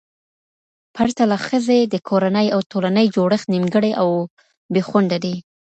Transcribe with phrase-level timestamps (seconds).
[0.95, 4.09] پرته له ښځې، د کورنۍ او ټولنې جوړښت نیمګړی او
[4.73, 5.35] بې خونده دی